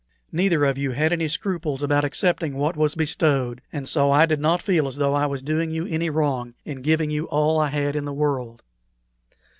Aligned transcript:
Neither 0.31 0.65
of 0.65 0.79
you 0.79 0.93
had 0.93 1.13
any 1.13 1.27
scruples 1.27 1.83
about 1.83 2.03
accepting 2.03 2.55
what 2.55 2.75
was 2.75 2.95
bestowed, 2.95 3.61
and 3.71 3.87
so 3.87 4.09
I 4.09 4.25
did 4.25 4.39
not 4.39 4.63
feel 4.63 4.87
as 4.87 4.95
though 4.95 5.13
I 5.13 5.27
was 5.27 5.43
doing 5.43 5.69
you 5.69 5.85
any 5.85 6.09
wrong 6.09 6.55
in 6.65 6.81
giving 6.81 7.11
you 7.11 7.25
all 7.27 7.59
I 7.59 7.67
had 7.67 7.95
in 7.95 8.05
the 8.05 8.11
world. 8.11 8.63